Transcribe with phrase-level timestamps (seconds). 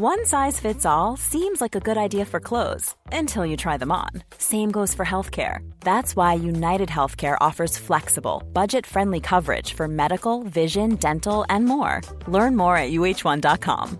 [0.00, 3.90] One size fits all seems like a good idea for clothes until you try them
[3.90, 4.10] on.
[4.38, 5.68] Same goes for healthcare.
[5.80, 12.00] That's why United Healthcare offers flexible, budget friendly coverage for medical, vision, dental, and more.
[12.28, 13.98] Learn more at uh1.com.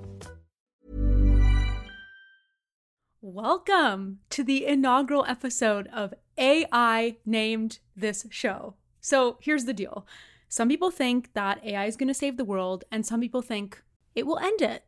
[3.21, 8.75] Welcome to the inaugural episode of AI Named This Show.
[9.01, 10.07] So here's the deal
[10.49, 13.83] some people think that AI is going to save the world, and some people think
[14.15, 14.85] it will end it.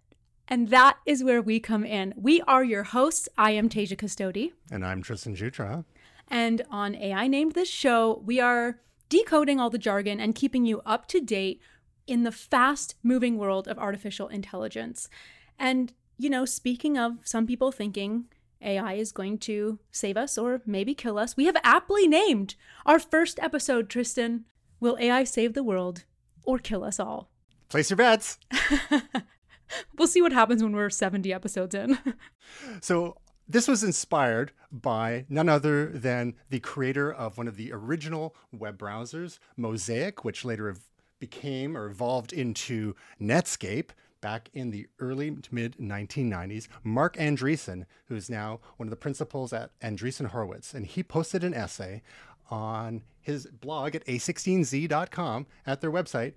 [0.52, 2.12] And that is where we come in.
[2.16, 3.28] We are your hosts.
[3.38, 4.51] I am Tasia Custodi.
[4.68, 5.84] And I'm Tristan Jutra.
[6.26, 10.82] And on AI Named This Show, we are decoding all the jargon and keeping you
[10.84, 11.60] up to date
[12.09, 15.09] in the fast moving world of artificial intelligence.
[15.56, 18.24] And, you know, speaking of some people thinking
[18.60, 22.98] AI is going to save us or maybe kill us, we have aptly named our
[22.98, 24.46] first episode, Tristan
[24.80, 26.04] Will AI save the world
[26.43, 27.30] or kill us all?
[27.68, 28.38] Place your bets.
[29.99, 31.99] we'll see what happens when we're 70 episodes in.
[32.80, 33.16] so,
[33.49, 38.79] this was inspired by none other than the creator of one of the original web
[38.79, 40.77] browsers, Mosaic, which later
[41.18, 43.90] became or evolved into Netscape
[44.21, 46.68] back in the early to mid 1990s.
[46.84, 51.43] Marc Andreessen, who is now one of the principals at Andreessen Horowitz, and he posted
[51.43, 52.02] an essay
[52.51, 56.34] on his blog at a16z.com at their website,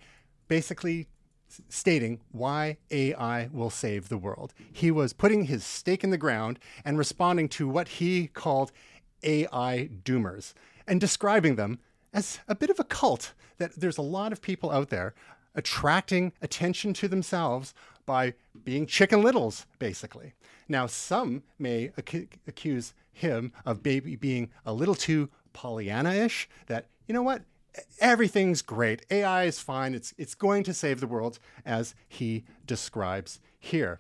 [0.48, 1.08] basically
[1.70, 4.54] stating why AI will save the world.
[4.72, 8.72] He was putting his stake in the ground and responding to what he called
[9.24, 10.54] AI doomers
[10.88, 11.80] and describing them
[12.14, 15.14] as a bit of a cult that there's a lot of people out there
[15.56, 17.74] attracting attention to themselves
[18.06, 20.34] by being chicken littles, basically.
[20.68, 26.88] Now, some may ac- accuse him of maybe being a little too Pollyanna ish, that,
[27.08, 27.44] you know what,
[28.00, 29.06] everything's great.
[29.10, 29.94] AI is fine.
[29.94, 34.00] It's it's going to save the world as he describes here.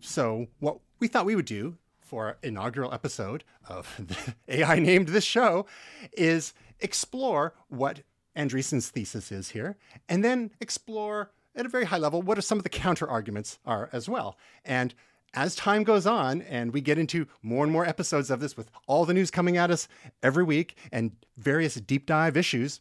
[0.00, 5.24] So what we thought we would do for our inaugural episode of AI named this
[5.24, 5.66] show
[6.12, 8.02] is explore what
[8.36, 9.76] Andreessen's thesis is here,
[10.08, 13.58] and then explore at a very high level what are some of the counter arguments
[13.66, 14.36] are as well.
[14.64, 14.94] And
[15.34, 18.70] as time goes on and we get into more and more episodes of this with
[18.86, 19.86] all the news coming at us
[20.22, 22.80] every week and various deep dive issues,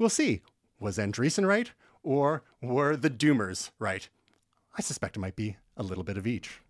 [0.00, 0.40] We'll see.
[0.80, 1.70] Was Andreessen right?
[2.02, 4.08] Or were the Doomers right?
[4.76, 6.62] I suspect it might be a little bit of each.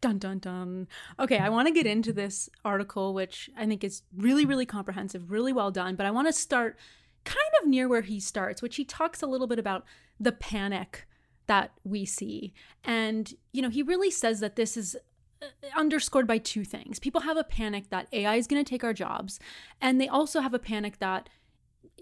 [0.00, 0.88] Dun dun dun.
[1.20, 5.30] Okay, I want to get into this article, which I think is really, really comprehensive,
[5.30, 5.96] really well done.
[5.96, 6.78] But I want to start
[7.26, 9.84] kind of near where he starts, which he talks a little bit about
[10.18, 11.06] the panic
[11.48, 12.54] that we see.
[12.84, 14.96] And, you know, he really says that this is
[15.42, 15.46] uh,
[15.76, 16.98] underscored by two things.
[16.98, 19.38] People have a panic that AI is going to take our jobs,
[19.78, 21.28] and they also have a panic that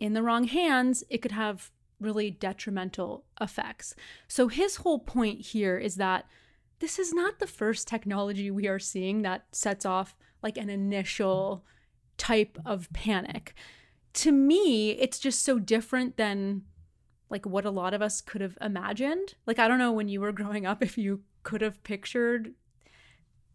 [0.01, 3.95] in the wrong hands, it could have really detrimental effects.
[4.27, 6.27] So, his whole point here is that
[6.81, 11.65] this is not the first technology we are seeing that sets off like an initial
[12.17, 13.55] type of panic.
[14.15, 16.63] To me, it's just so different than
[17.29, 19.35] like what a lot of us could have imagined.
[19.47, 22.55] Like, I don't know when you were growing up if you could have pictured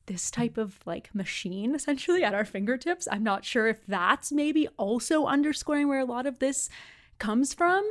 [0.08, 3.08] this type of like machine essentially at our fingertips.
[3.12, 6.70] I'm not sure if that's maybe also underscoring where a lot of this
[7.20, 7.90] comes from.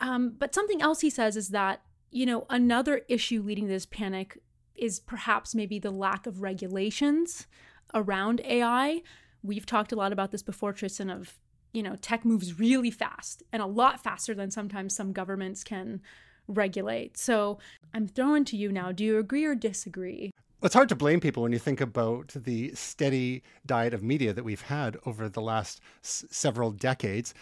[0.00, 3.86] Um, but something else he says is that, you know, another issue leading to this
[3.86, 4.38] panic
[4.74, 7.46] is perhaps maybe the lack of regulations
[7.94, 9.02] around AI.
[9.42, 11.38] We've talked a lot about this before, Tristan, of,
[11.72, 16.02] you know, tech moves really fast and a lot faster than sometimes some governments can
[16.48, 17.16] regulate.
[17.16, 17.58] So
[17.94, 18.92] I'm throwing to you now.
[18.92, 20.30] Do you agree or disagree?
[20.66, 24.42] It's hard to blame people when you think about the steady diet of media that
[24.42, 27.34] we've had over the last s- several decades,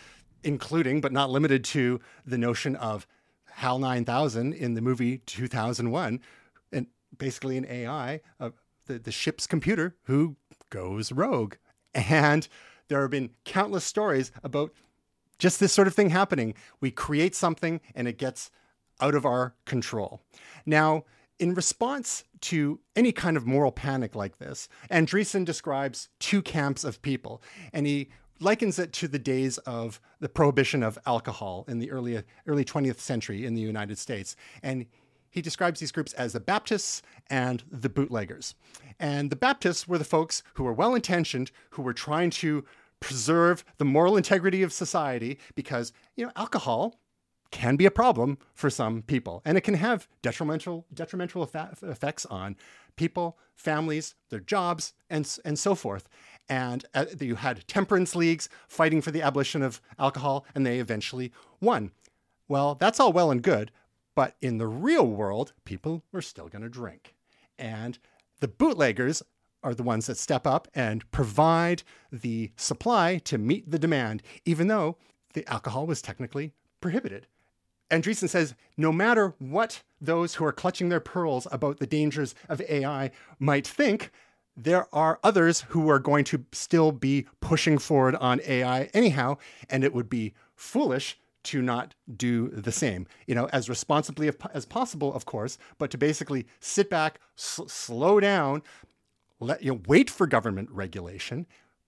[0.43, 3.06] including but not limited to the notion of
[3.46, 6.20] HAL 9000 in the movie 2001,
[6.70, 8.50] and basically an AI, uh,
[8.88, 10.37] the, the ship's computer, who
[10.69, 11.54] goes rogue.
[11.94, 12.46] And
[12.88, 14.70] there have been countless stories about
[15.38, 16.52] just this sort of thing happening.
[16.78, 18.50] We create something and it gets
[19.00, 20.20] out of our control.
[20.66, 21.04] Now,
[21.38, 27.02] in response to any kind of moral panic like this, Andreessen describes two camps of
[27.02, 27.42] people,
[27.72, 28.10] and he
[28.40, 32.98] likens it to the days of the prohibition of alcohol in the early early 20th
[32.98, 34.36] century in the United States.
[34.62, 34.86] And
[35.31, 38.54] he describes these groups as the Baptists and the bootleggers.
[39.00, 42.64] And the Baptists were the folks who were well intentioned, who were trying to
[43.00, 47.00] preserve the moral integrity of society because, you know, alcohol
[47.54, 52.56] can be a problem for some people and it can have detrimental detrimental effects on
[52.96, 56.08] people, families, their jobs and and so forth.
[56.48, 61.32] And uh, you had temperance leagues fighting for the abolition of alcohol and they eventually
[61.60, 61.92] won.
[62.48, 63.70] Well, that's all well and good,
[64.16, 67.14] but in the real world, people were still going to drink.
[67.56, 68.00] And
[68.40, 69.22] the bootleggers
[69.62, 74.66] are the ones that step up and provide the supply to meet the demand, even
[74.66, 74.98] though
[75.34, 77.28] the alcohol was technically prohibited.
[77.94, 82.61] Andreessen says no matter what those who are clutching their pearls about the dangers of
[82.62, 84.11] AI might think,
[84.56, 89.37] there are others who are going to still be pushing forward on AI anyhow,
[89.70, 94.64] and it would be foolish to not do the same, you know, as responsibly as
[94.64, 98.62] possible, of course, but to basically sit back, slow down,
[99.40, 101.47] let you know, wait for government regulation,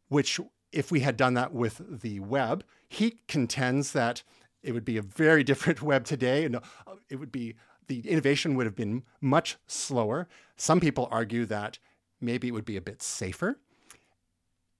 [0.08, 0.38] which
[0.72, 4.22] if we had done that with the web, he contends that
[4.66, 6.60] it would be a very different web today, and uh,
[7.08, 7.54] it would be
[7.86, 10.28] the innovation would have been much slower.
[10.56, 11.78] Some people argue that
[12.20, 13.58] maybe it would be a bit safer.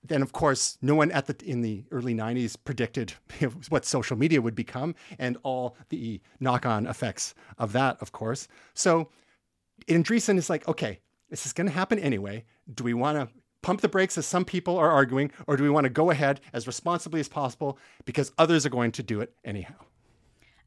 [0.03, 3.15] Then of course no one at the in the early 90s predicted
[3.69, 8.47] what social media would become and all the knock-on effects of that of course.
[8.75, 9.09] So
[9.89, 12.45] Andreessen is like okay this is going to happen anyway.
[12.73, 13.35] Do we want to
[13.67, 16.41] pump the brakes as some people are arguing or do we want to go ahead
[16.53, 19.75] as responsibly as possible because others are going to do it anyhow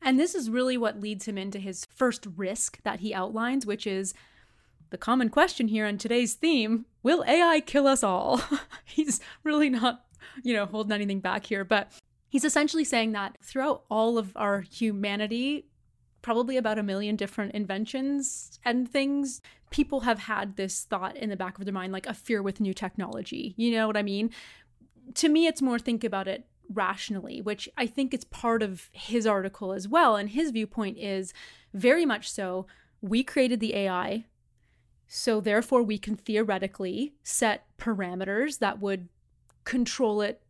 [0.01, 3.88] and this is really what leads him into his first risk that he outlines which
[3.88, 4.13] is
[4.90, 8.42] the common question here on today's theme will AI kill us all?
[8.86, 10.06] he's really not,
[10.44, 11.92] you know, holding anything back here, but
[12.28, 15.66] he's essentially saying that throughout all of our humanity,
[16.21, 21.38] probably about a million different inventions and things, people have had this thought in the
[21.38, 23.54] back of their mind, like a fear with new technology.
[23.57, 24.31] You know what I mean?
[25.16, 29.25] To me, it's more think about it rationally, which I think is part of his
[29.25, 30.16] article as well.
[30.16, 31.33] And his viewpoint is
[31.74, 32.68] very much so.
[33.01, 34.25] We created the AI
[35.12, 39.10] so, therefore, we can theoretically set parameters that would
[39.63, 40.44] control it.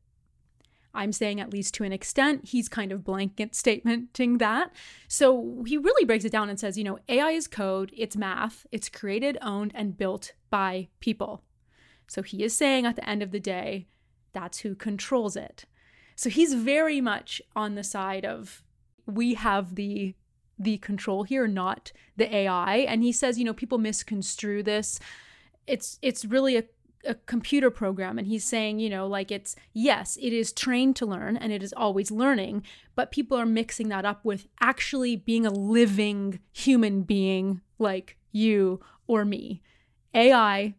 [1.00, 2.50] I'm saying at least to an extent.
[2.50, 4.72] He's kind of blanket statementing that.
[5.08, 8.68] So he really breaks it down and says, you know, AI is code, it's math,
[8.70, 11.42] it's created, owned, and built by people.
[12.08, 13.88] So he is saying at the end of the day,
[14.34, 15.64] that's who controls it.
[16.18, 18.62] So he's very much on the side of
[19.06, 20.16] we have the
[20.62, 22.80] the control here, not the AI.
[22.80, 25.00] And he says, you know, people misconstrue this.
[25.66, 26.66] It's it's really a
[27.06, 31.06] a computer program and he's saying you know like it's yes it is trained to
[31.06, 32.62] learn and it is always learning
[32.94, 38.80] but people are mixing that up with actually being a living human being like you
[39.08, 39.62] or me.
[40.14, 40.76] Ai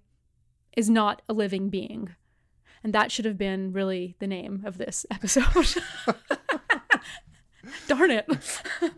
[0.76, 2.14] is not a living being.
[2.82, 5.82] And that should have been really the name of this episode.
[7.88, 8.26] Darn it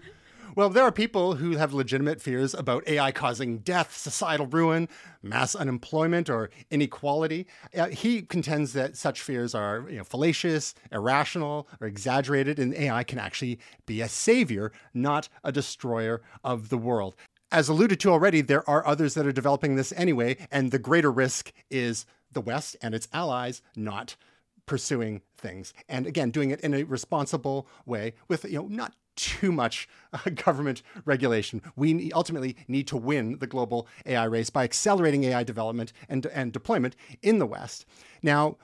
[0.54, 4.88] well, there are people who have legitimate fears about AI causing death, societal ruin,
[5.22, 7.46] mass unemployment, or inequality.
[7.76, 13.04] Uh, he contends that such fears are you know, fallacious, irrational, or exaggerated, and AI
[13.04, 17.14] can actually be a savior, not a destroyer of the world.
[17.50, 21.10] As alluded to already, there are others that are developing this anyway, and the greater
[21.10, 24.16] risk is the West and its allies not
[24.64, 29.52] pursuing things and again doing it in a responsible way with you know not too
[29.52, 31.62] much uh, government regulation.
[31.76, 36.52] We ultimately need to win the global AI race by accelerating AI development and, and
[36.52, 37.86] deployment in the West.
[38.22, 38.56] Now,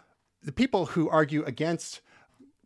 [0.43, 2.01] the people who argue against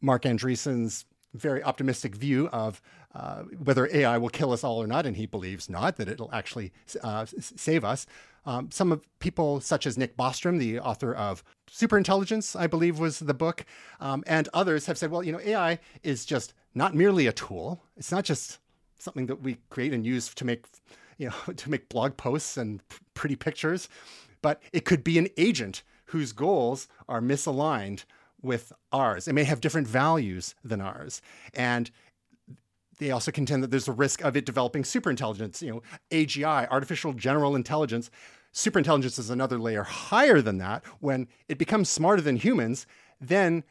[0.00, 2.82] Marc Andreessen's very optimistic view of
[3.14, 6.32] uh, whether AI will kill us all or not, and he believes not, that it'll
[6.32, 6.72] actually
[7.02, 8.06] uh, save us.
[8.44, 13.18] Um, some of people, such as Nick Bostrom, the author of Superintelligence, I believe was
[13.18, 13.64] the book,
[13.98, 17.82] um, and others have said, well, you know, AI is just not merely a tool.
[17.96, 18.58] It's not just
[18.98, 20.66] something that we create and use to make,
[21.18, 23.88] you know, to make blog posts and p- pretty pictures,
[24.42, 28.04] but it could be an agent whose goals are misaligned
[28.42, 29.26] with ours.
[29.26, 31.22] It may have different values than ours.
[31.54, 31.90] And
[32.98, 37.12] they also contend that there's a risk of it developing superintelligence, you know, AGI, artificial
[37.14, 38.10] general intelligence.
[38.52, 40.84] Superintelligence is another layer higher than that.
[41.00, 42.86] When it becomes smarter than humans,
[43.20, 43.64] then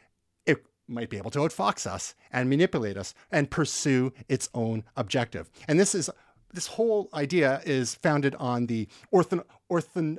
[0.44, 5.50] it might be able to outfox us and manipulate us and pursue its own objective.
[5.68, 6.10] And this is
[6.52, 10.18] this whole idea is founded on the orthon, orthon,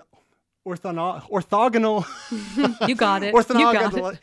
[0.65, 2.87] orthono, orthogonal.
[2.87, 3.35] you got it.
[3.35, 3.59] orthogonal.
[3.59, 4.19] You got it.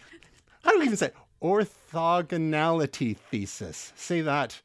[0.64, 1.10] How do we even say
[1.42, 3.92] orthogonality thesis?
[3.96, 4.60] Say that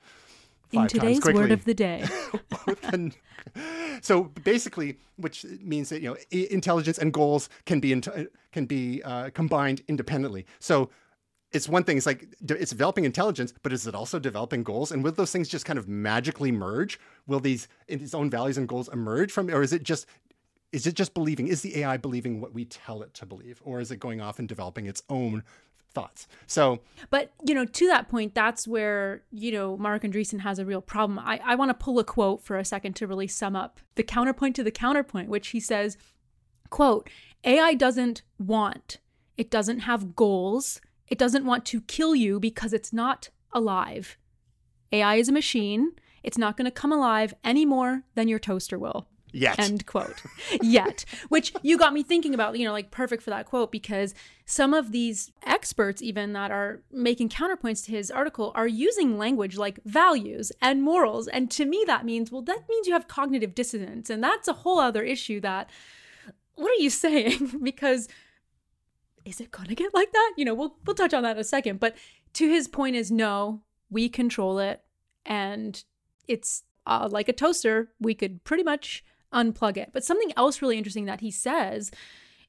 [0.75, 2.05] In today's word of the day.
[4.01, 7.99] So basically, which means that you know intelligence and goals can be
[8.51, 10.45] can be uh, combined independently.
[10.59, 10.89] So
[11.51, 11.97] it's one thing.
[11.97, 14.91] It's like it's developing intelligence, but is it also developing goals?
[14.91, 16.99] And will those things just kind of magically merge?
[17.25, 20.05] Will these its own values and goals emerge from, or is it just
[20.71, 21.47] is it just believing?
[21.47, 24.39] Is the AI believing what we tell it to believe, or is it going off
[24.39, 25.43] and developing its own
[25.95, 26.27] thoughts?
[26.45, 30.65] So But, you know, to that point, that's where, you know, Marc Andreessen has a
[30.65, 31.17] real problem.
[31.17, 34.03] I, I want to pull a quote for a second to really sum up the
[34.03, 35.97] counterpoint to the counterpoint, which he says,
[36.69, 37.09] quote,
[37.43, 38.99] AI doesn't want,
[39.37, 44.17] it doesn't have goals, it doesn't want to kill you because it's not alive.
[44.91, 45.91] AI is a machine.
[46.23, 49.07] It's not going to come alive any more than your toaster will.
[49.35, 49.59] Yet.
[49.59, 50.23] End quote.
[50.61, 51.03] Yet.
[51.27, 54.15] Which you got me thinking about, you know, like perfect for that quote because
[54.45, 59.57] some of these experts, even that are making counterpoints to his article, are using language
[59.57, 61.27] like values and morals.
[61.27, 64.09] And to me, that means, well, that means you have cognitive dissonance.
[64.09, 65.69] And that's a whole other issue that,
[66.55, 67.59] what are you saying?
[67.61, 68.07] because
[69.25, 70.33] is it going to get like that?
[70.37, 71.81] You know, we'll, we'll touch on that in a second.
[71.81, 71.97] But
[72.35, 74.81] to his point is no, we control it.
[75.25, 75.83] And
[76.25, 79.89] it's uh, like a toaster, we could pretty much unplug it.
[79.93, 81.91] But something else really interesting that he says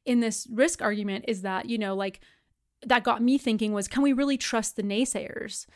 [0.04, 2.21] in this risk argument is that, you know, like
[2.85, 5.66] that got me thinking was can we really trust the naysayers?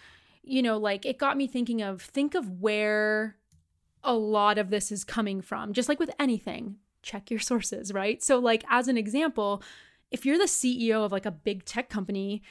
[0.43, 3.37] You know, like it got me thinking of think of where
[4.03, 5.73] a lot of this is coming from.
[5.73, 8.23] Just like with anything, check your sources, right?
[8.23, 9.63] So like as an example,
[10.11, 12.43] if you're the CEO of like a big tech company,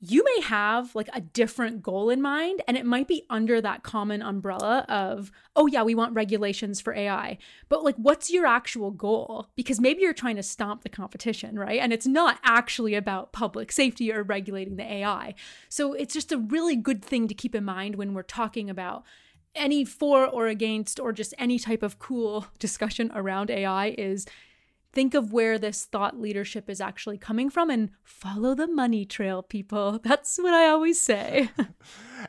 [0.00, 3.82] you may have like a different goal in mind and it might be under that
[3.82, 7.38] common umbrella of oh yeah we want regulations for ai
[7.70, 9.48] but like what's your actual goal?
[9.56, 11.80] Because maybe you're trying to stomp the competition right?
[11.80, 15.34] And it's not actually about public safety or regulating the ai
[15.68, 19.04] so it's just a really good thing to keep in mind when we're talking about
[19.54, 24.26] any for or against or just any type of cool discussion around ai is
[24.96, 29.42] think of where this thought leadership is actually coming from and follow the money trail,
[29.42, 30.00] people.
[30.02, 31.50] That's what I always say.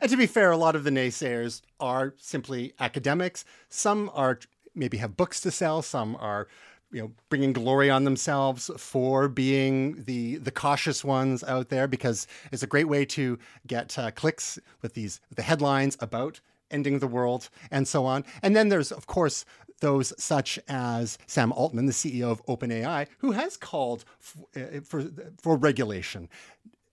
[0.02, 3.46] And to be fair, a lot of the naysayers are simply academics.
[3.70, 4.38] Some are
[4.74, 5.80] maybe have books to sell.
[5.80, 6.46] Some are,
[6.92, 12.26] you know, bringing glory on themselves for being the the cautious ones out there because
[12.52, 17.08] it's a great way to get uh, clicks with these the headlines about ending the
[17.08, 18.24] world and so on.
[18.42, 19.46] And then there's of course
[19.80, 25.04] those such as Sam Altman, the CEO of OpenAI, who has called f- for
[25.40, 26.28] for regulation.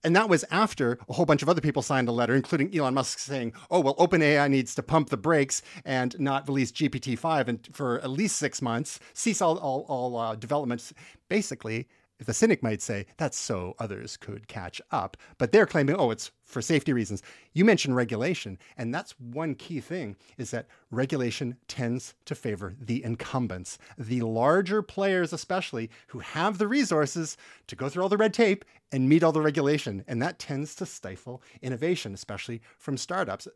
[0.04, 2.94] And that was after a whole bunch of other people signed a letter, including Elon
[2.94, 7.48] Musk saying, oh, well, OpenAI needs to pump the brakes and not release GPT 5
[7.48, 10.92] and for at least six months, cease all, all, all uh, developments.
[11.28, 15.16] Basically, the cynic might say that's so others could catch up.
[15.38, 17.22] But they're claiming, oh, it's for safety reasons.
[17.52, 23.04] You mentioned regulation, and that's one key thing is that regulation tends to favor the
[23.04, 28.32] incumbents, the larger players, especially who have the resources to go through all the red
[28.32, 30.04] tape and meet all the regulation.
[30.06, 33.48] And that tends to stifle innovation, especially from startups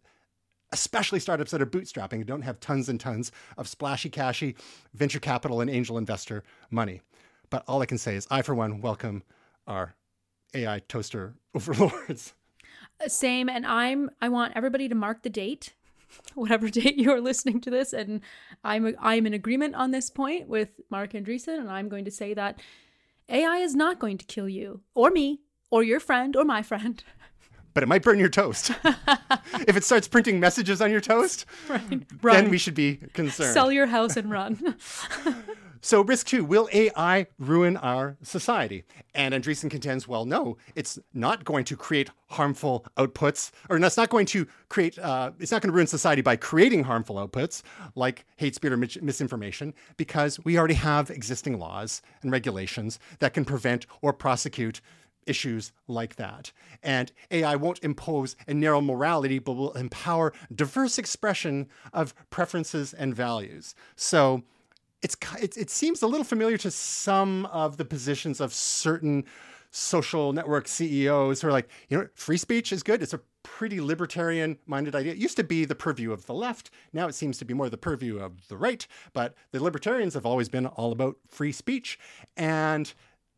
[0.73, 4.55] especially startups that are bootstrapping and don't have tons and tons of splashy cashy
[4.95, 7.01] venture capital and angel investor money.
[7.51, 9.23] But all I can say is, I, for one, welcome
[9.67, 9.95] our
[10.55, 12.35] AI toaster overlords.
[13.05, 13.49] Uh, same.
[13.49, 15.75] And I'm, I want everybody to mark the date,
[16.35, 17.93] whatever date you're listening to this.
[17.93, 18.21] And
[18.65, 21.59] I'm, I'm in agreement on this point with Marc Andreessen.
[21.59, 22.61] And I'm going to say that
[23.29, 25.41] AI is not going to kill you or me
[25.71, 27.03] or your friend or my friend.
[27.73, 28.73] But it might burn your toast.
[28.85, 32.03] if it starts printing messages on your toast, Right.
[32.21, 33.55] then we should be concerned.
[33.55, 34.75] Sell your house and run.
[35.83, 38.85] So, risk two will AI ruin our society?
[39.15, 44.11] And Andreessen contends, well, no, it's not going to create harmful outputs, or it's not
[44.11, 47.63] going to create, uh, it's not going to ruin society by creating harmful outputs
[47.95, 53.33] like hate speech or mis- misinformation, because we already have existing laws and regulations that
[53.33, 54.83] can prevent or prosecute
[55.27, 56.53] issues like that.
[56.83, 63.15] And AI won't impose a narrow morality, but will empower diverse expression of preferences and
[63.15, 63.75] values.
[63.97, 64.43] So,
[65.03, 69.25] it's it, it seems a little familiar to some of the positions of certain
[69.71, 73.03] social network CEOs who are like, you know, free speech is good.
[73.03, 75.13] It's a pretty libertarian minded idea.
[75.13, 76.71] It used to be the purview of the left.
[76.93, 78.87] Now it seems to be more the purview of the right.
[79.13, 81.99] But the libertarians have always been all about free speech.
[82.37, 82.93] And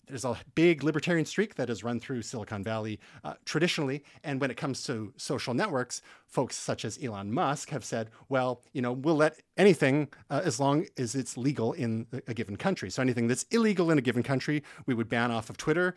[0.06, 4.02] there's a big libertarian streak that has run through Silicon Valley uh, traditionally.
[4.24, 8.62] And when it comes to social networks, folks such as Elon Musk have said, well,
[8.72, 12.90] you know, we'll let anything uh, as long as it's legal in a given country.
[12.90, 15.94] So anything that's illegal in a given country, we would ban off of Twitter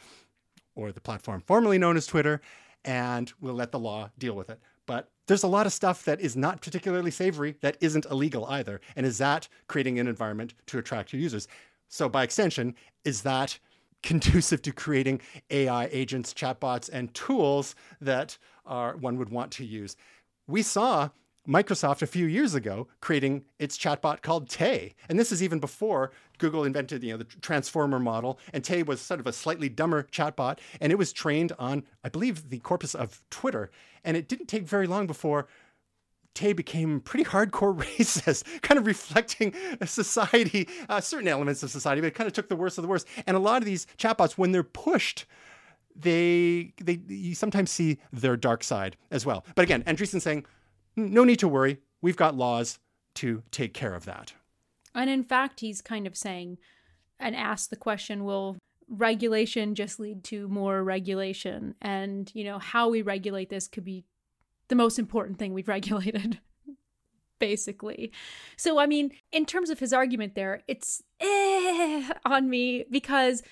[0.76, 2.42] or the platform formerly known as Twitter,
[2.84, 4.60] and we'll let the law deal with it.
[4.86, 8.82] But there's a lot of stuff that is not particularly savory that isn't illegal either.
[8.96, 11.48] And is that creating an environment to attract your users?
[11.88, 13.60] So, by extension, is that
[14.06, 15.20] conducive to creating
[15.50, 19.98] AI agents, chatbots, and tools that are, one would want to use?
[20.48, 21.10] We saw
[21.48, 24.96] Microsoft a few years ago creating its chatbot called Tay.
[25.10, 28.40] And this is even before Google invented you know, the transformer model.
[28.54, 30.60] And Tay was sort of a slightly dumber chatbot.
[30.80, 33.70] And it was trained on, I believe, the corpus of Twitter.
[34.04, 35.48] And it didn't take very long before
[36.36, 39.54] Tay became pretty hardcore racist, kind of reflecting
[39.86, 42.88] society, uh, certain elements of society, but it kind of took the worst of the
[42.88, 43.08] worst.
[43.26, 45.26] And a lot of these chatbots, when they're pushed,
[45.96, 49.46] they they you sometimes see their dark side as well.
[49.56, 50.46] But again, Andreessen saying,
[50.96, 51.80] no need to worry.
[52.02, 52.80] We've got laws
[53.16, 54.34] to take care of that.
[54.94, 56.58] And in fact, he's kind of saying
[57.20, 61.76] and asked the question, will regulation just lead to more regulation?
[61.82, 64.06] And, you know, how we regulate this could be
[64.68, 66.40] the most important thing we've regulated,
[67.40, 68.12] basically.
[68.58, 73.44] So, I mean, in terms of his argument there, it's eh on me because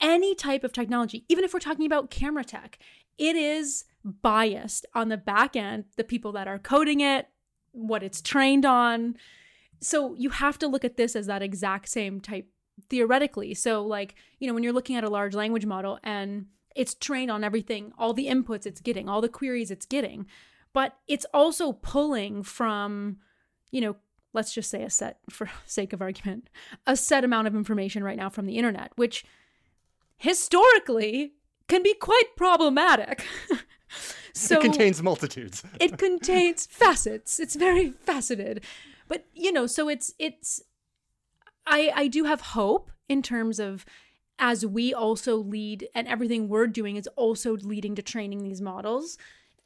[0.00, 2.78] any type of technology, even if we're talking about camera tech,
[3.18, 7.28] it is biased on the back end, the people that are coding it,
[7.72, 9.16] what it's trained on.
[9.80, 12.48] So you have to look at this as that exact same type
[12.88, 13.54] theoretically.
[13.54, 17.30] So, like, you know, when you're looking at a large language model and it's trained
[17.30, 20.26] on everything, all the inputs it's getting, all the queries it's getting,
[20.72, 23.16] but it's also pulling from,
[23.70, 23.96] you know,
[24.32, 26.48] let's just say a set, for sake of argument,
[26.86, 29.24] a set amount of information right now from the internet, which
[30.16, 31.32] historically
[31.68, 33.26] can be quite problematic.
[34.34, 35.62] so it contains multitudes.
[35.80, 37.40] it contains facets.
[37.40, 38.64] It's very faceted.
[39.08, 40.62] But you know, so it's it's
[41.66, 43.84] I I do have hope in terms of
[44.40, 49.16] as we also lead and everything we're doing is also leading to training these models.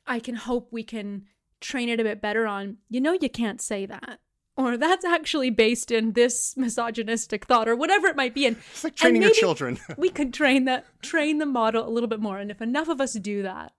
[0.07, 1.25] I can hope we can
[1.61, 4.21] train it a bit better on, you know, you can't say that
[4.57, 8.85] or that's actually based in this misogynistic thought or whatever it might be and it's
[8.85, 12.39] like training your children we could train that train the model a little bit more
[12.39, 13.73] and if enough of us do that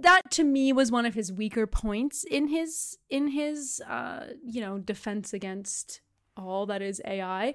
[0.00, 4.60] that to me was one of his weaker points in his in his uh you
[4.60, 6.00] know defense against
[6.36, 7.54] all that is ai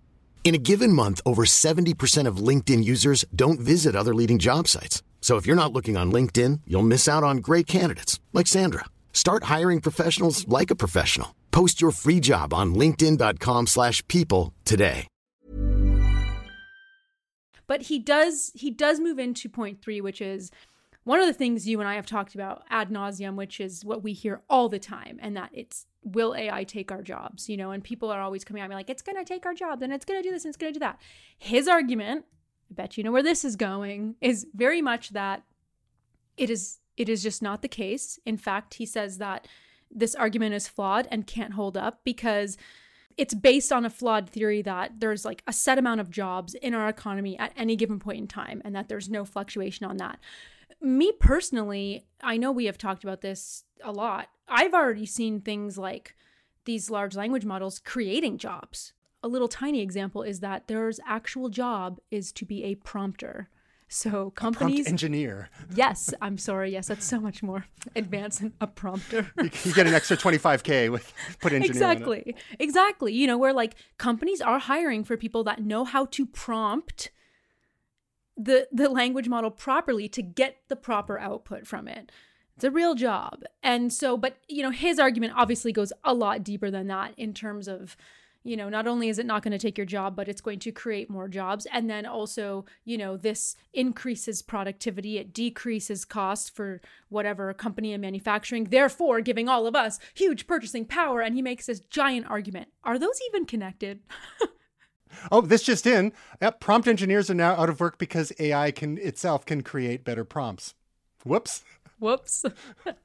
[0.43, 5.01] In a given month, over 70% of LinkedIn users don't visit other leading job sites.
[5.21, 8.85] So if you're not looking on LinkedIn, you'll miss out on great candidates like Sandra.
[9.13, 11.35] Start hiring professionals like a professional.
[11.51, 15.07] Post your free job on linkedin.com/people today.
[17.71, 20.51] but he does he does move into point 3 which is
[21.03, 24.03] one of the things you and I have talked about ad nauseum, which is what
[24.03, 27.49] we hear all the time, and that it's will AI take our jobs?
[27.49, 29.53] You know, and people are always coming at me like, it's going to take our
[29.53, 30.99] jobs and it's going to do this, and it's going to do that.
[31.37, 32.25] His argument,
[32.69, 35.43] I bet you know where this is going, is very much that
[36.37, 38.19] it is it is just not the case.
[38.25, 39.47] In fact, he says that
[39.89, 42.57] this argument is flawed and can't hold up because
[43.17, 46.73] it's based on a flawed theory that there's like a set amount of jobs in
[46.73, 50.19] our economy at any given point in time and that there's no fluctuation on that.
[50.79, 54.29] Me personally, I know we have talked about this a lot.
[54.47, 56.15] I've already seen things like
[56.65, 58.93] these large language models creating jobs.
[59.23, 63.49] A little tiny example is that there's actual job is to be a prompter.
[63.87, 65.49] So companies engineer.
[65.75, 66.71] Yes, I'm sorry.
[66.71, 69.29] Yes, that's so much more advanced than a prompter.
[69.37, 71.71] you, you, get an extra 25k with put engineer.
[71.71, 72.35] Exactly.
[72.57, 73.13] Exactly.
[73.13, 77.11] You know, where like companies are hiring for people that know how to prompt
[78.43, 82.11] the the language model properly to get the proper output from it.
[82.55, 83.43] It's a real job.
[83.63, 87.33] And so but you know, his argument obviously goes a lot deeper than that in
[87.33, 87.95] terms of
[88.43, 90.59] you know, not only is it not going to take your job, but it's going
[90.59, 91.67] to create more jobs.
[91.71, 98.01] And then also, you know, this increases productivity, it decreases costs for whatever company in
[98.01, 101.21] manufacturing, therefore giving all of us huge purchasing power.
[101.21, 102.69] And he makes this giant argument.
[102.83, 103.99] Are those even connected?
[105.31, 106.13] oh, this just in.
[106.41, 110.23] Yep, prompt engineers are now out of work because AI can itself can create better
[110.23, 110.73] prompts.
[111.23, 111.63] Whoops.
[111.99, 112.45] Whoops.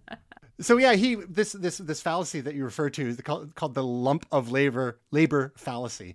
[0.60, 3.84] so yeah, he this this this fallacy that you refer to is called, called the
[3.84, 6.14] lump of labor labor fallacy.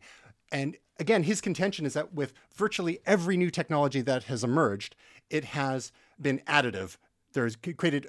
[0.51, 4.95] And again, his contention is that with virtually every new technology that has emerged,
[5.30, 6.97] it has been additive
[7.34, 8.08] there's created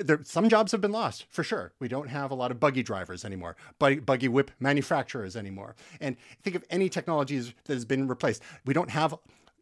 [0.00, 1.72] there, some jobs have been lost for sure.
[1.80, 5.76] We don't have a lot of buggy drivers anymore, buggy, buggy whip manufacturers anymore.
[6.00, 8.42] And think of any technologies that has been replaced.
[8.64, 9.14] We don't have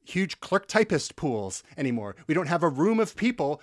[0.05, 2.17] huge clerk typist pools anymore.
[2.27, 3.61] We don't have a room of people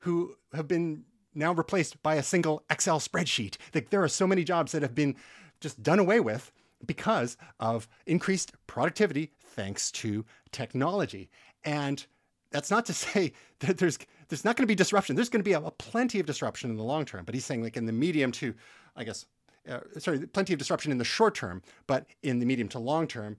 [0.00, 1.04] who have been
[1.34, 3.56] now replaced by a single Excel spreadsheet.
[3.74, 5.16] Like there are so many jobs that have been
[5.60, 6.52] just done away with
[6.86, 11.30] because of increased productivity thanks to technology.
[11.64, 12.06] And
[12.50, 15.16] that's not to say that there's there's not going to be disruption.
[15.16, 17.24] There's going to be a, a, plenty of disruption in the long term.
[17.24, 18.54] But he's saying like in the medium to,
[18.94, 19.24] I guess,
[19.68, 21.62] uh, sorry, plenty of disruption in the short term.
[21.86, 23.38] But in the medium to long term,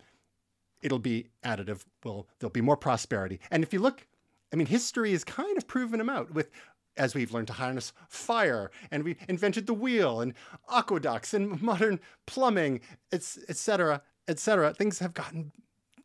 [0.81, 1.83] it'll be additive.
[2.03, 3.39] Will there'll be more prosperity.
[3.51, 4.07] And if you look,
[4.51, 6.49] I mean, history has kind of proven him out with
[6.97, 10.33] as we've learned to harness fire and we invented the wheel and
[10.69, 14.73] aqueducts and modern plumbing, etc., etc.
[14.73, 15.51] Things have gotten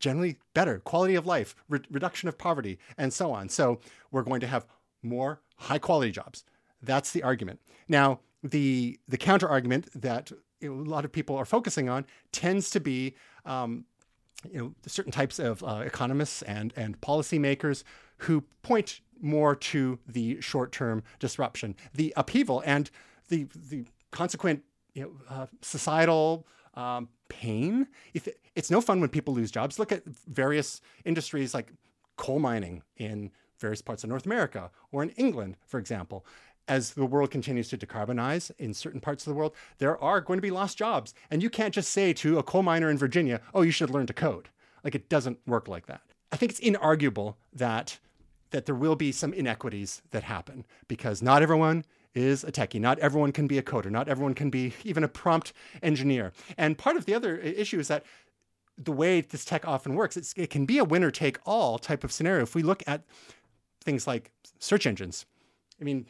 [0.05, 3.49] generally better quality of life, re- reduction of poverty, and so on.
[3.49, 4.67] So we're going to have
[5.03, 6.45] more high quality jobs.
[6.83, 7.61] That's the argument.
[7.88, 10.31] Now, the the counter argument that
[10.62, 13.14] a lot of people are focusing on tends to be
[13.47, 13.87] um,
[14.53, 17.83] you know certain types of uh, economists and and policymakers
[18.19, 22.90] who point more to the short term disruption, the upheaval, and
[23.29, 24.62] the the consequent
[24.93, 27.87] you know, uh, societal um, pain.
[28.13, 29.79] It, it's no fun when people lose jobs.
[29.79, 31.73] Look at various industries like
[32.17, 36.25] coal mining in various parts of North America or in England, for example.
[36.67, 40.39] As the world continues to decarbonize in certain parts of the world, there are going
[40.39, 41.13] to be lost jobs.
[41.31, 44.07] And you can't just say to a coal miner in Virginia, oh, you should learn
[44.07, 44.49] to code.
[44.83, 46.01] Like it doesn't work like that.
[46.33, 47.99] I think it's inarguable that
[48.51, 52.81] that there will be some inequities that happen because not everyone is a techie.
[52.81, 53.90] Not everyone can be a coder.
[53.90, 56.33] Not everyone can be even a prompt engineer.
[56.57, 58.05] And part of the other issue is that
[58.77, 62.12] the way this tech often works, it can be a winner take all type of
[62.12, 62.42] scenario.
[62.42, 63.03] If we look at
[63.83, 65.27] things like search engines,
[65.81, 66.07] I mean,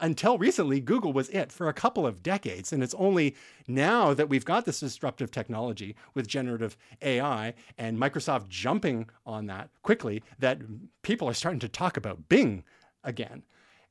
[0.00, 2.72] until recently, Google was it for a couple of decades.
[2.72, 3.34] And it's only
[3.66, 9.70] now that we've got this disruptive technology with generative AI and Microsoft jumping on that
[9.82, 10.60] quickly that
[11.02, 12.62] people are starting to talk about Bing
[13.02, 13.42] again.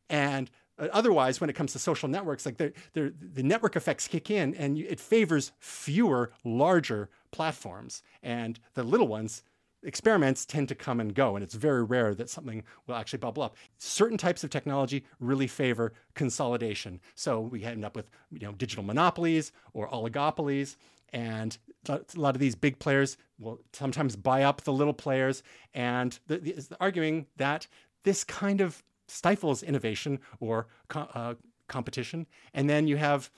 [0.09, 4.07] And Uh, otherwise, when it comes to social networks, like they're, they're, the network effects
[4.07, 8.03] kick in and it favors fewer, larger platforms.
[8.21, 9.43] And the little ones,
[9.83, 13.43] experiments tend to come and go, and it's very rare that something will actually bubble
[13.43, 13.55] up.
[13.77, 16.99] Certain types of technology really favor consolidation.
[17.15, 20.75] So we end up with you know, digital monopolies or oligopolies.
[21.13, 25.41] And a lot of these big players will sometimes buy up the little players.
[25.73, 27.67] And the, the, arguing that
[28.03, 31.35] this kind of stifles innovation or co- uh,
[31.67, 32.27] competition.
[32.53, 33.29] And then you have,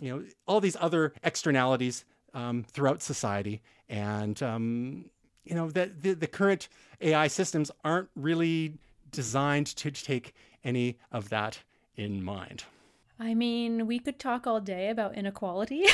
[0.00, 2.04] you know, all these other externalities
[2.34, 5.06] um, throughout society, and um,
[5.44, 6.68] you know that the, the current
[7.00, 8.74] AI systems aren't really
[9.10, 11.58] designed to take any of that
[11.96, 12.64] in mind.
[13.18, 15.84] I mean, we could talk all day about inequality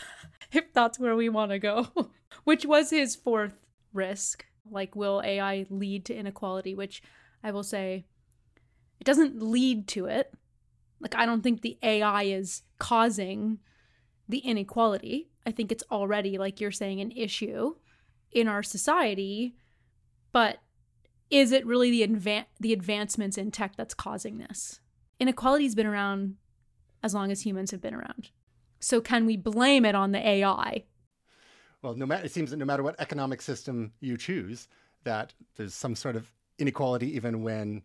[0.52, 1.88] if that's where we want to go,
[2.44, 4.44] which was his fourth risk.
[4.70, 6.74] Like, will AI lead to inequality?
[6.74, 7.02] Which
[7.42, 8.04] I will say
[9.00, 10.32] it doesn't lead to it.
[11.00, 13.58] Like, I don't think the AI is causing
[14.28, 15.30] the inequality.
[15.46, 17.76] I think it's already, like you're saying, an issue
[18.32, 19.54] in our society.
[20.32, 20.58] But
[21.30, 24.80] is it really the, adva- the advancements in tech that's causing this?
[25.20, 26.36] Inequality's been around
[27.02, 28.30] as long as humans have been around.
[28.80, 30.84] So, can we blame it on the AI?
[31.82, 34.68] Well, no matter it seems that no matter what economic system you choose,
[35.04, 37.82] that there's some sort of inequality even when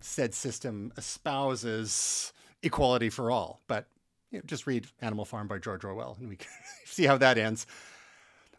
[0.00, 3.60] said system espouses equality for all.
[3.66, 3.86] But
[4.30, 6.48] you know, just read Animal Farm by George Orwell and we can
[6.84, 7.66] see how that ends.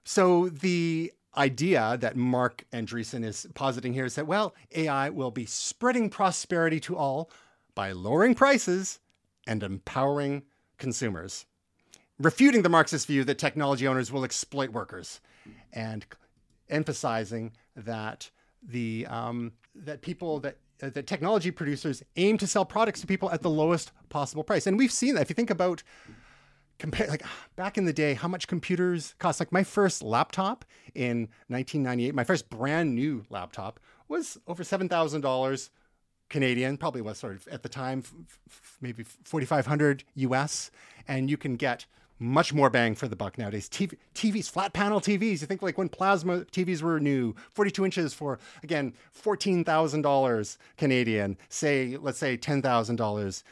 [0.04, 5.46] So the idea that Marc Andreessen is positing here is that, well, AI will be
[5.46, 7.32] spreading prosperity to all
[7.74, 9.00] by lowering prices
[9.48, 10.44] and empowering
[10.78, 11.46] consumers,
[12.20, 15.22] refuting the Marxist view that technology owners will exploit workers
[15.72, 16.06] and
[16.70, 18.30] emphasizing that
[18.62, 23.30] the um, that people that Uh, that technology producers aim to sell products to people
[23.32, 24.68] at the lowest possible price.
[24.68, 25.22] And we've seen that.
[25.22, 25.84] If you think about
[26.80, 27.24] compare like
[27.56, 32.24] back in the day how much computers cost like my first laptop in 1998 my
[32.24, 35.70] first brand new laptop was over $7000
[36.30, 40.72] canadian probably was sort of at the time f- f- maybe 4500 us
[41.08, 41.86] and you can get
[42.24, 43.68] much more bang for the buck nowadays.
[43.70, 45.42] TV, TVs, flat panel TVs.
[45.42, 51.98] You think like when plasma TVs were new, 42 inches for again $14,000 Canadian, say
[52.00, 53.44] let's say $10,000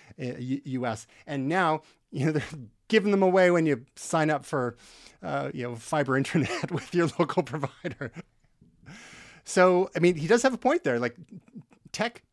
[0.65, 1.81] US, and now
[2.11, 2.43] you know they're
[2.87, 4.75] giving them away when you sign up for
[5.21, 8.11] uh, you know fiber internet with your local provider.
[9.43, 10.99] So I mean, he does have a point there.
[10.99, 11.15] Like
[11.91, 12.23] tech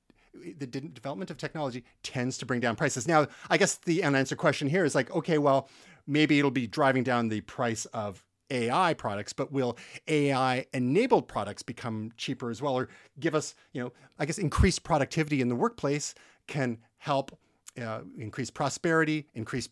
[0.59, 3.09] the de- development of technology tends to bring down prices.
[3.09, 5.69] Now, I guess the unanswered question here is like, okay, well,
[6.09, 9.77] maybe it'll be driving down the price of AI products, but will
[10.09, 12.89] AI enabled products become cheaper as well or
[13.21, 16.15] give us, you know, I guess increased productivity in the workplace
[16.47, 17.39] can help
[17.81, 19.69] uh, increase prosperity, increase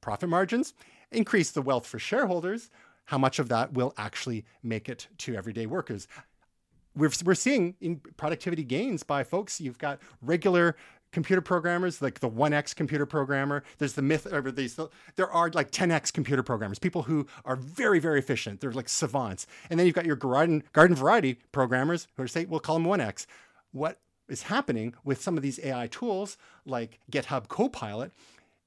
[0.00, 0.74] profit margins,
[1.10, 2.70] increase the wealth for shareholders.
[3.06, 6.06] How much of that will actually make it to everyday workers?
[6.94, 9.60] We're, we're seeing in productivity gains by folks.
[9.60, 10.76] You've got regular
[11.12, 13.64] computer programmers, like the 1x computer programmer.
[13.78, 14.78] There's the myth over these.
[15.16, 18.60] There are like 10x computer programmers, people who are very, very efficient.
[18.60, 19.46] They're like savants.
[19.70, 22.86] And then you've got your garden, garden variety programmers who are say, we'll call them
[22.86, 23.26] 1x.
[23.72, 28.12] What is happening with some of these AI tools like GitHub Copilot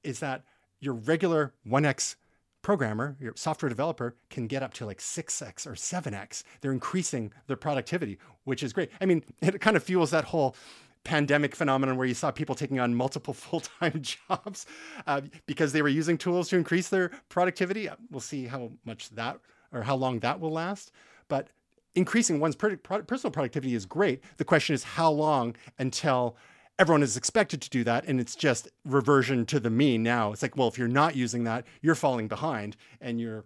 [0.02, 0.42] is that
[0.80, 2.16] your regular 1x
[2.62, 6.44] programmer, your software developer can get up to like 6x or 7x.
[6.60, 8.90] They're increasing their productivity, which is great.
[9.00, 10.56] I mean, it kind of fuels that whole
[11.04, 14.66] pandemic phenomenon where you saw people taking on multiple full-time jobs
[15.06, 17.88] uh, because they were using tools to increase their productivity.
[17.88, 19.38] Uh, we'll see how much that
[19.72, 20.92] or how long that will last.
[21.28, 21.48] But
[21.94, 24.22] increasing one's personal productivity is great.
[24.36, 26.36] The question is how long until
[26.78, 30.32] everyone is expected to do that and it's just reversion to the mean now.
[30.32, 33.44] It's like, well, if you're not using that, you're falling behind and you're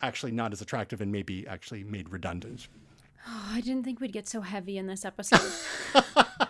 [0.00, 2.68] actually not as attractive and maybe actually made redundant.
[3.26, 5.50] Oh, I didn't think we'd get so heavy in this episode.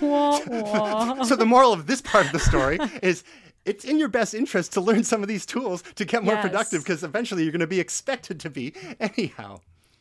[0.00, 1.22] wah, wah.
[1.24, 3.24] so the moral of this part of the story is
[3.64, 6.46] it's in your best interest to learn some of these tools to get more yes.
[6.46, 9.60] productive because eventually you're going to be expected to be anyhow.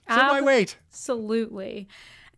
[0.09, 0.77] So why wait?
[0.89, 1.87] Absolutely.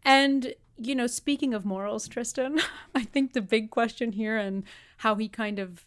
[0.03, 2.59] And you know, speaking of morals, Tristan,
[2.95, 4.63] I think the big question here and
[4.97, 5.85] how he kind of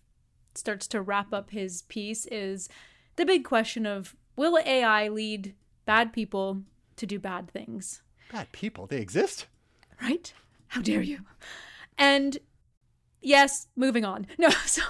[0.55, 2.69] starts to wrap up his piece is
[3.17, 5.55] the big question of will AI lead
[5.85, 6.63] bad people
[6.97, 8.03] to do bad things?
[8.33, 8.87] Bad people?
[8.87, 9.47] They exist?
[10.03, 10.33] Right?
[10.69, 11.21] How dare you?
[11.97, 12.39] And
[13.21, 14.27] yes, moving on.
[14.39, 14.83] No, so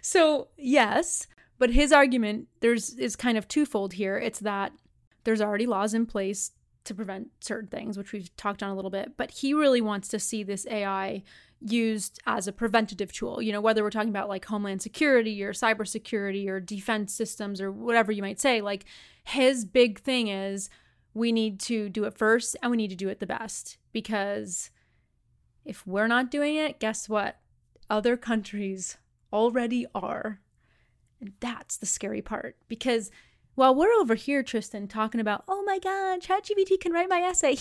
[0.00, 1.26] so yes,
[1.58, 4.18] but his argument there's is kind of twofold here.
[4.18, 4.72] It's that
[5.24, 6.52] there's already laws in place
[6.84, 10.08] to prevent certain things, which we've talked on a little bit, but he really wants
[10.08, 11.22] to see this AI
[11.60, 13.40] used as a preventative tool.
[13.40, 17.72] You know, whether we're talking about like homeland security or cybersecurity or defense systems or
[17.72, 18.84] whatever you might say, like
[19.24, 20.68] his big thing is
[21.14, 24.70] we need to do it first and we need to do it the best because
[25.64, 27.38] if we're not doing it, guess what?
[27.88, 28.96] Other countries
[29.32, 30.40] already are.
[31.20, 33.10] And that's the scary part because
[33.54, 37.56] while we're over here, Tristan, talking about, oh my God, ChatGPT can write my essay.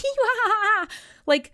[1.25, 1.53] like,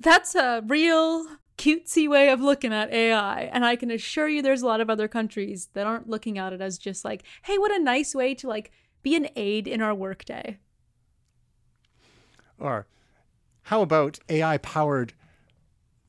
[0.00, 1.26] that's a real
[1.56, 3.42] cutesy way of looking at AI.
[3.52, 6.52] And I can assure you there's a lot of other countries that aren't looking at
[6.52, 8.70] it as just like, hey, what a nice way to like
[9.02, 10.58] be an aid in our workday.
[12.58, 12.86] Or
[13.62, 15.14] how about AI powered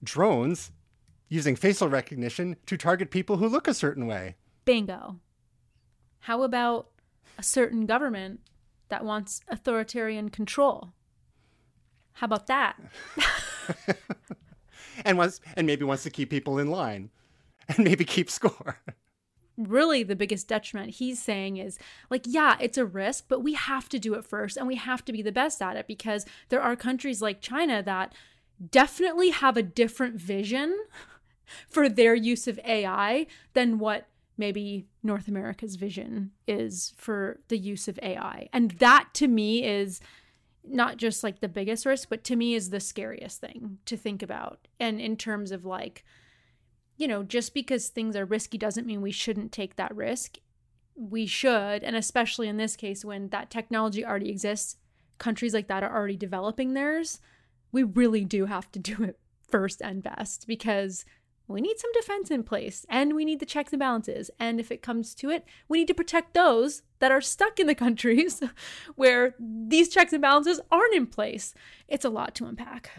[0.03, 0.71] drones
[1.27, 4.35] using facial recognition to target people who look a certain way?
[4.65, 5.19] Bingo.
[6.21, 6.89] How about
[7.37, 8.41] a certain government
[8.89, 10.91] that wants authoritarian control.
[12.13, 12.75] How about that?
[15.05, 17.09] and wants and maybe wants to keep people in line
[17.69, 18.79] and maybe keep score.
[19.57, 21.77] Really, the biggest detriment he's saying is
[22.09, 25.03] like, yeah, it's a risk, but we have to do it first and we have
[25.05, 28.13] to be the best at it because there are countries like China that
[28.71, 30.77] definitely have a different vision
[31.67, 37.87] for their use of AI than what maybe North America's vision is for the use
[37.87, 38.47] of AI.
[38.53, 39.99] And that to me is
[40.63, 44.21] not just like the biggest risk, but to me is the scariest thing to think
[44.21, 44.67] about.
[44.79, 46.05] And in terms of like,
[46.95, 50.37] you know, just because things are risky doesn't mean we shouldn't take that risk.
[50.95, 51.83] We should.
[51.83, 54.77] And especially in this case, when that technology already exists,
[55.17, 57.19] countries like that are already developing theirs.
[57.71, 61.05] We really do have to do it first and best because
[61.47, 64.29] we need some defense in place and we need the checks and balances.
[64.39, 67.67] And if it comes to it, we need to protect those that are stuck in
[67.67, 68.41] the countries
[68.95, 71.55] where these checks and balances aren't in place.
[71.87, 72.91] It's a lot to unpack.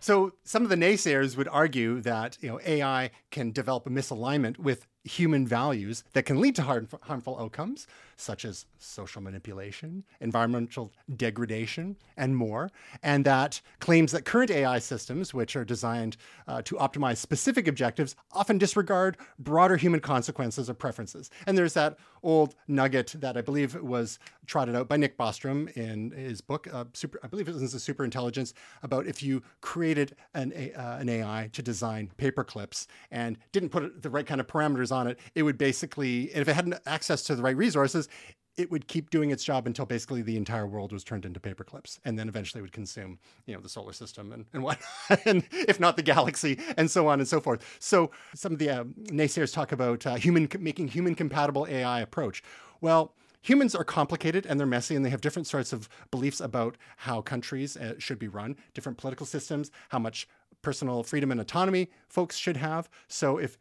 [0.00, 4.58] So some of the naysayers would argue that you know AI can develop a misalignment
[4.58, 7.86] with human values that can lead to harmful outcomes,
[8.16, 12.70] such as social manipulation, environmental degradation, and more.
[13.02, 18.14] And that claims that current AI systems, which are designed uh, to optimize specific objectives,
[18.32, 21.30] often disregard broader human consequences or preferences.
[21.46, 26.10] And there's that old nugget that I believe was trotted out by Nick Bostrom in
[26.10, 30.16] his book, uh, super, I believe it was the Super Intelligence, about if you created
[30.34, 34.46] an, uh, an AI to design paper clips and didn't put the right kind of
[34.46, 38.08] parameters on it, it would basically, if it hadn't access to the right resources,
[38.56, 41.98] it would keep doing its job until basically the entire world was turned into paperclips,
[42.04, 44.78] and then eventually would consume you know the solar system and, and what
[45.24, 47.76] and if not the galaxy and so on and so forth.
[47.80, 52.42] So some of the uh, naysayers talk about uh, human making human compatible ai approach.
[52.80, 56.76] Well humans are complicated and they're messy and they have different sorts of beliefs about
[56.96, 60.28] how countries uh, should be run different political systems how much
[60.62, 62.88] personal freedom and autonomy folks should have.
[63.08, 63.58] So if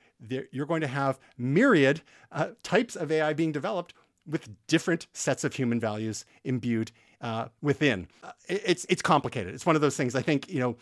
[0.52, 2.02] you're going to have myriad
[2.32, 3.94] uh, types of ai being developed
[4.26, 8.08] with different sets of human values imbued uh, within.
[8.24, 9.54] Uh, it's it's complicated.
[9.54, 10.16] It's one of those things.
[10.16, 10.78] I think you know.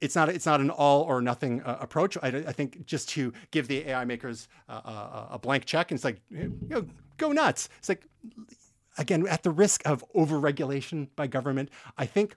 [0.00, 0.30] It's not.
[0.30, 2.16] It's not an all or nothing uh, approach.
[2.22, 6.22] I, I, think just to give the AI makers a blank check and it's like,
[6.30, 6.86] you know,
[7.18, 7.68] go nuts.
[7.78, 8.06] It's like,
[8.96, 11.68] again, at the risk of overregulation by government.
[11.98, 12.36] I think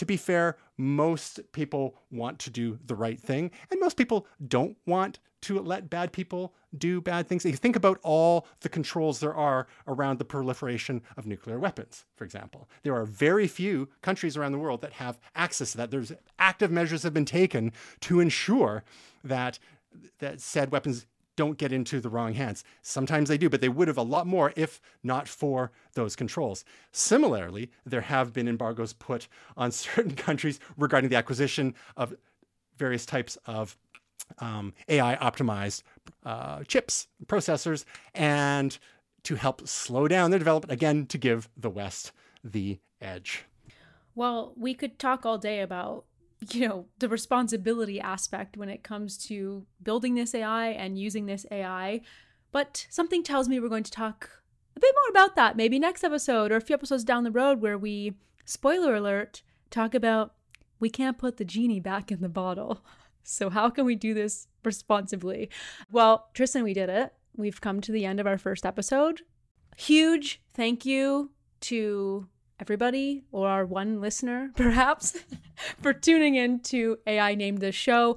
[0.00, 4.78] to be fair, most people want to do the right thing, and most people don't
[4.86, 7.44] want to let bad people do bad things.
[7.44, 12.24] You think about all the controls there are around the proliferation of nuclear weapons, for
[12.24, 12.66] example.
[12.82, 15.90] There are very few countries around the world that have access to that.
[15.90, 18.84] There's active measures have been taken to ensure
[19.22, 19.58] that
[20.20, 21.04] that said weapons
[21.40, 22.64] don't get into the wrong hands.
[22.82, 26.66] Sometimes they do, but they would have a lot more if not for those controls.
[26.92, 29.26] Similarly, there have been embargoes put
[29.56, 32.14] on certain countries regarding the acquisition of
[32.76, 33.78] various types of
[34.40, 35.82] um, AI optimized
[36.26, 38.78] uh, chips, processors, and
[39.22, 42.12] to help slow down their development, again, to give the West
[42.44, 43.46] the edge.
[44.14, 46.04] Well, we could talk all day about
[46.52, 51.46] you know the responsibility aspect when it comes to building this AI and using this
[51.50, 52.00] AI.
[52.52, 54.30] But something tells me we're going to talk
[54.76, 57.60] a bit more about that maybe next episode or a few episodes down the road
[57.60, 60.34] where we spoiler alert talk about
[60.80, 62.84] we can't put the genie back in the bottle.
[63.22, 65.50] So how can we do this responsibly?
[65.92, 67.12] Well, Tristan, we did it.
[67.36, 69.20] We've come to the end of our first episode.
[69.76, 72.26] Huge thank you to
[72.60, 75.16] everybody or our one listener, perhaps,
[75.80, 78.16] for tuning in to AI Named This Show.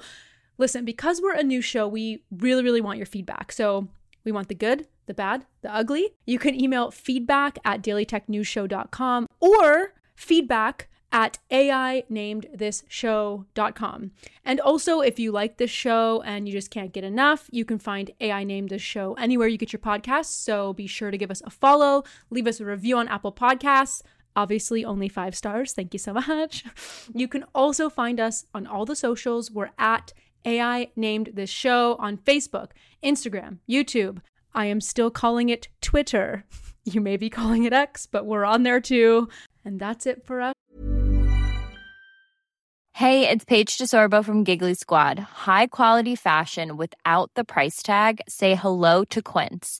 [0.57, 3.51] Listen, because we're a new show, we really, really want your feedback.
[3.51, 3.87] So
[4.23, 6.13] we want the good, the bad, the ugly.
[6.25, 14.11] You can email feedback at dailytechnewsshow.com or feedback at ainamedthisshow.com.
[14.43, 17.77] And also, if you like this show and you just can't get enough, you can
[17.77, 20.33] find AI Named This Show anywhere you get your podcasts.
[20.33, 24.01] So be sure to give us a follow, leave us a review on Apple Podcasts.
[24.35, 25.73] Obviously, only five stars.
[25.73, 26.65] Thank you so much.
[27.13, 29.51] You can also find us on all the socials.
[29.51, 30.13] We're at
[30.45, 32.69] AI named this show on Facebook,
[33.03, 34.19] Instagram, YouTube.
[34.53, 36.45] I am still calling it Twitter.
[36.85, 39.29] You may be calling it X, but we're on there too.
[39.63, 40.53] And that's it for us.
[42.91, 45.17] Hey, it's Paige DeSorbo from Giggly Squad.
[45.17, 48.19] High quality fashion without the price tag?
[48.27, 49.79] Say hello to Quince.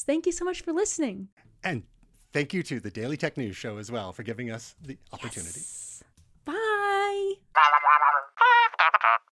[0.00, 1.28] Thank you so much for listening.
[1.62, 1.82] And
[2.32, 5.60] thank you to the Daily Tech News Show as well for giving us the opportunity.
[5.60, 6.02] Yes.
[6.44, 7.34] Bye.